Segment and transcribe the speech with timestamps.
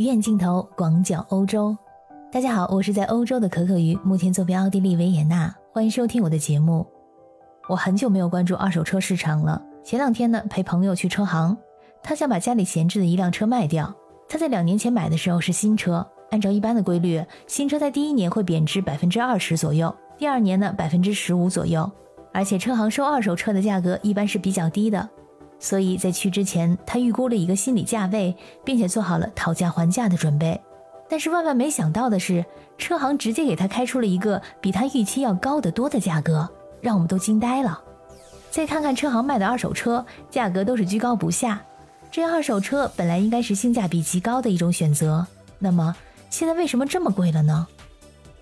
[0.00, 1.76] 鱼眼镜头广角欧洲，
[2.32, 6.86] 大家好，我是在欧洲的可可鱼，目前坐标奥地利维也纳，欢迎收听我的节目。
[7.68, 11.54] 我很久没有关注二手车市场了，前两天呢陪朋友去车行，
[12.02, 13.94] 他想把家里闲置的一辆车卖掉。
[14.26, 21.92] 他在两年前买的时候是新车，按照一般的规律，新车在第一年会贬值百分之二十左右，第二年呢百分之十五左右，
[22.32, 25.06] 而且车行收二手车的价格一般是比较低的。
[25.60, 28.34] 所以在去之前，他预估了一个心理价位，
[28.64, 30.60] 并且做好了讨价还价的准备。
[31.08, 32.44] 但是万万没想到的是，
[32.78, 36.48] 车行直接给他开出了一个比他预期要高得多的价格，
[36.80, 37.80] 让我们都惊呆了。
[38.50, 41.60] 再看看车行卖的二手车，价格都是居高不下。
[42.10, 45.26] 这二手车本来应该是性价比极高的一种选择，
[45.58, 45.94] 那么
[46.30, 47.66] 现在为什么这么贵了呢？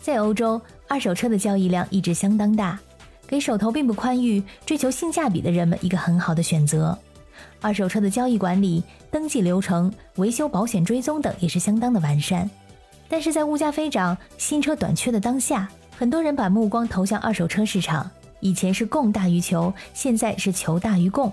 [0.00, 2.78] 在欧洲，二手车的交易量一直相当大。
[3.32, 6.98] 给手头并不宽裕、追求性价比的人们一个很好的选择。
[7.62, 12.50] 二手车的交易管理、登记流程、维修保险追踪等也是相当的完善。
[13.08, 18.10] 但是在物价飞涨、新车短缺的当下，很多人把目光投向二手车市场。
[18.40, 21.32] 以前是供大于求，现在是求大于供，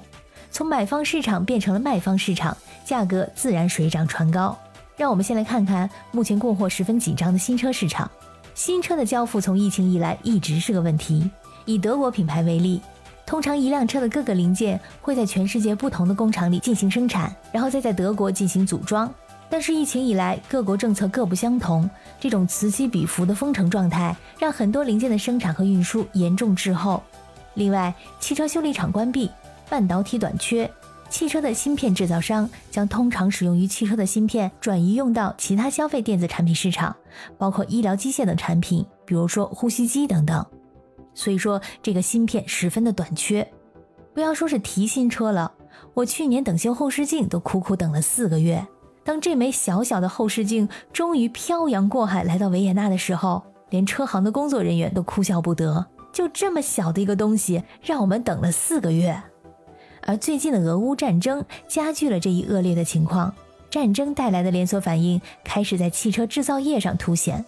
[0.51, 4.57] 从买方市场变成了卖方市场，价格自然水涨船高。
[4.95, 8.09] 让我们先来看看目前供货十分紧张的新车市场。
[8.55, 11.29] 新车的交付从疫情以来一直是个问题。
[11.65, 12.81] 以德国品牌为例，
[13.25, 19.11] 通常一辆车的各个零件会在全世界不同的工厂里进行生产，然后再在德国进行组装。
[19.51, 27.01] 但是疫情以来，各国政策各不相同，这种此起彼伏的封城状态，让很多零件的生产和运输严重滞后。
[27.55, 29.29] 另外，汽车修理厂关闭，
[29.67, 30.69] 半导体短缺，
[31.09, 36.95] 汽车的芯片制造商将通常使用于汽车的芯片转移用到其他消费电子产品市场，
[37.39, 40.45] 包括医疗机械等产品，比如说呼吸机等等。
[41.13, 43.47] 所以说，这个芯片十分的短缺。
[44.13, 45.51] 不要说是提新车了，
[45.93, 48.65] 我去年等修后视镜都苦苦等了四个月。
[49.03, 55.85] 当这枚小小的后视镜终于漂洋过海来到维也纳的时候，连车行的工作人员都哭笑不得。
[56.11, 59.21] 就这么小的一个东西，让我们等了四个月。
[60.01, 63.33] 而最近的俄乌战争加剧了这一恶劣的情况，
[63.69, 67.45] 战争带来的连锁反应开始在汽车制造业上凸显。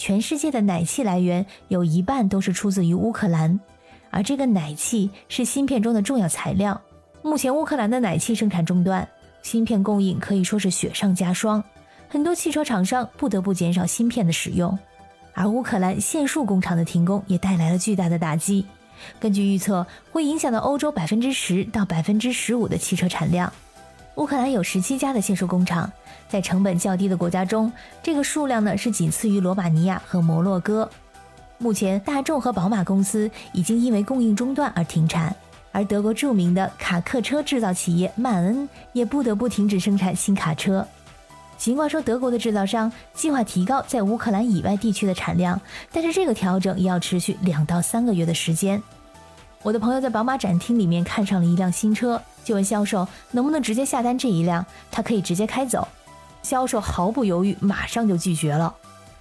[0.00, 3.60] 全世界的奶气来源有一半都是出自于乌克兰，
[4.10, 6.80] 而这个奶气是芯片中的重要材料。
[7.20, 9.06] 目前乌克兰的奶气生产中断，
[9.42, 11.62] 芯片供应可以说是雪上加霜，
[12.08, 14.78] 很多汽车厂商不得不减少芯片的使用。
[15.34, 18.64] 而乌克兰限数工厂的停工也带来了巨大的打击，
[19.18, 23.52] 根据预测会影响到欧洲百分之十到百分之十五的汽车产量。
[24.20, 25.90] 乌克兰有十七家的限数工厂。
[26.28, 27.72] 在成本较低的国家中，
[28.02, 30.88] 这个数量呢是仅次于罗马尼亚和摩洛哥。
[31.56, 35.34] 目前，大众和宝马公司已经因为供应中断而停产，
[35.72, 40.86] 而德国著名的卡客车制造企业曼恩也不得不停止生产新卡车。
[41.56, 45.58] 尽管说德国的制造商计划提高在乌克兰以外地区的产量，
[45.90, 48.82] 但是这个调整也要持续两到三个月的时间。
[49.62, 55.86] 我的朋友在宝马展厅里面看上了一辆新车，就问销售能不能直接下单这一辆，他可以直接开走。
[56.42, 58.74] 销售毫不犹豫，马上就拒绝了。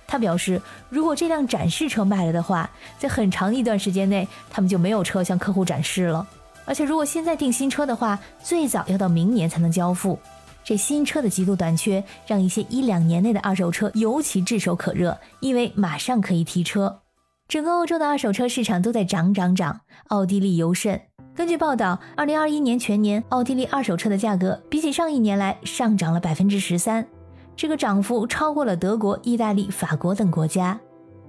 [0.08, 6.26] 他表示，如果这辆展示车卖了的话，在很长一段时间内，他们就没有车向客户展示了。
[6.66, 10.18] 而且，如果现在订新车的话，最早要到明年才能交付。
[10.64, 17.02] 这新车的极度短缺，让一些一两年内的二手车尤其炙手可热，因为马上可以提车。
[17.48, 21.02] 整个欧洲的二手车市场都在涨涨涨，奥地利尤甚。
[21.40, 27.08] 根据报道，二零二一年全年奥地利二手车的价格比起上一年来上涨了百分之十三，
[27.56, 30.78] 这个涨幅超过了德国、意大利、法国等国家。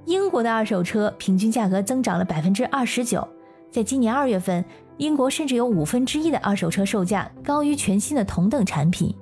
[0.06, 3.24] 英国的二手车平均价格增长了百分之二十九，
[3.70, 4.64] 在今年二月份，
[4.96, 9.14] 英国甚至有五分之一的二手车售价高于全新的同等产品，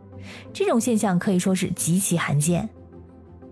[0.55, 2.67] 这种现象可以说是极其罕见。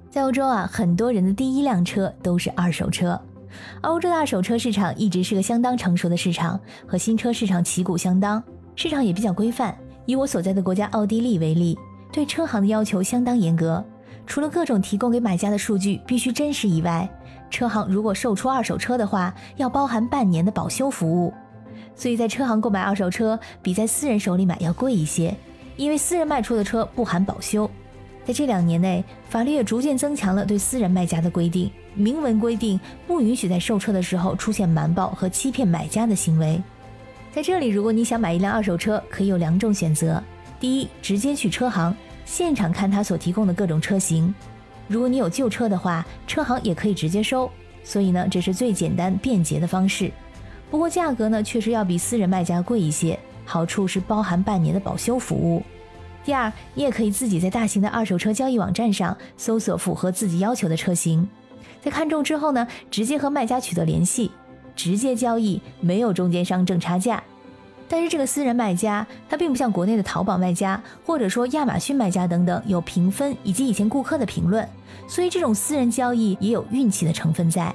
[0.08, 3.20] 在欧洲啊，很多人的第一辆车都是二手车。
[3.82, 8.42] 欧洲的二手车市场一直是个相当成熟的市场，和新车市场旗鼓相当，
[8.74, 9.76] 市场也比较规范。
[10.06, 11.76] 以我所在的国家奥地利为例，
[12.12, 13.84] 对车行的要求相当严格，
[14.26, 17.08] 除了各种提供给买家的数据必须真实以外，
[17.50, 21.32] 车行如果售出二手车的话，要包含半年的保修服务。
[21.94, 25.34] 所以在车行购买二手车比在私人手里买要贵一些，
[25.76, 27.70] 因为私人卖出的车不含保修。
[28.26, 31.70] 在这两年内，法律也逐渐增强了对私人卖家的规定。
[31.94, 36.60] 明文规定不允许在售车的时候出现瞒报和欺骗买家的行为。
[37.32, 40.20] 在这里，如果你想买一辆二手车，可以有两种选择：
[40.58, 44.34] 第一，直接去车行现场看他所提供的各种车型；
[44.88, 47.48] 如果你有旧车的话，车行也可以直接收。
[47.84, 50.10] 所以呢，这是最简单便捷的方式。
[50.68, 53.16] 不过价格呢，确实要比私人卖家贵一些。
[53.44, 55.62] 好处是包含半年的保修服务。
[56.26, 61.28] 第二，你也可以自己在大型的二手车交易网站上搜索符合自己要求的车型，
[61.80, 64.32] 在看中之后呢，直接和卖家取得联系，
[64.74, 67.22] 直接交易，没有中间商挣差价。
[67.88, 74.68] 但是这个私人卖家，他并不像国内的淘宝卖家或者说亚马逊卖家等等有评分以及以前顾客的评论，
[75.06, 77.72] 所以这种私人交易也有运气的成分在。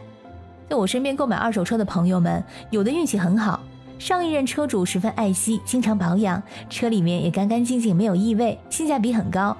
[0.69, 3.61] 在我身边购买二手车的朋友们，有的运气很好。
[4.01, 9.55] 上一任车主十分爱惜，经常保养，车里面也干干净净，没有异味，性价比很高。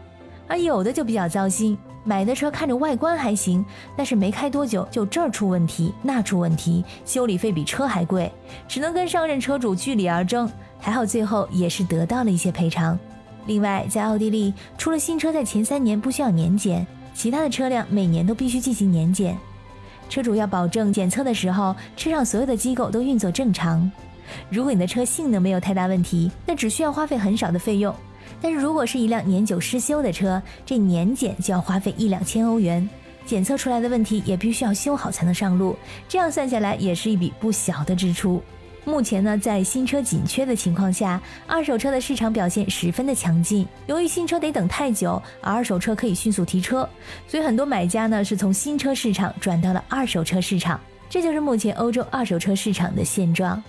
[0.47, 3.63] 而有的就比较糟心，买的车看着外观还行，
[3.95, 8.31] 但是没开多久就这儿出问题，那出问题，修理费比车还贵，
[8.67, 10.51] 只能跟上任车主据理而争。
[10.79, 12.97] 还好最后也是得到了一些赔偿。
[13.45, 16.83] 另外，在奥地利，除了新车在前三年不需要年检，
[17.13, 19.37] 其他的车辆每年都必须进行年检。
[20.09, 23.89] 车主要保证检测的时候，车上所有的机构都运作正常。
[24.49, 27.95] 如果你的车性能没有太大问题，那只需要花费很少的费用。
[28.41, 32.89] 但是如果是一辆年久失修的车，这年检就要花费一两千欧元，
[33.25, 35.75] 检测出来的问题也必须要修好才能上路。
[36.07, 38.41] 这样算下来也是一笔不小的支出。
[38.83, 43.67] 目前呢，在新车紧缺的情况下，二手车的市场表现十分的强劲。
[43.85, 46.89] 由于新车得等太久，而二手车可以迅速提车，
[47.27, 50.79] 所以很多买家呢是从新车市场转到了二手车市场。
[51.07, 53.61] 这就是目前欧洲二手车市场的现状。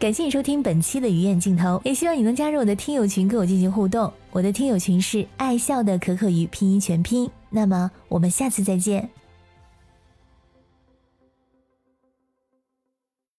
[0.00, 4.10] 感谢你收听本期的鱼眼镜头，也希望你能加入我的听友群，跟我进行互动。
[4.30, 7.30] 我的听友群是爱笑的可可鱼拼音全拼。
[7.50, 9.10] 那么我们下次再见。